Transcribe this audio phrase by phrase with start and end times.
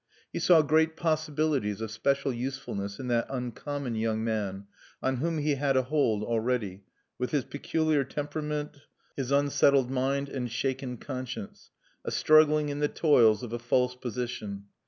[0.33, 4.65] He saw great possibilities of special usefulness in that uncommon young man
[4.99, 6.85] on whom he had a hold already,
[7.19, 8.79] with his peculiar temperament,
[9.15, 11.69] his unsettled mind and shaken conscience,
[12.03, 14.63] a struggling in the toils of a false position....